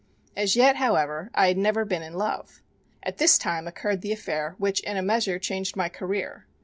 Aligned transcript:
As 0.35 0.55
yet, 0.55 0.77
however, 0.77 1.29
I 1.35 1.45
had 1.47 1.59
never 1.59 1.85
been 1.85 2.01
in 2.01 2.13
love. 2.15 2.63
At 3.03 3.19
this 3.19 3.37
time 3.37 3.67
occurred 3.67 4.01
the 4.01 4.11
affair 4.13 4.55
which 4.57 4.79
in 4.79 4.97
a 4.97 5.03
measure 5.03 5.37
changed 5.37 5.75
my 5.75 5.89
career. 5.89 6.47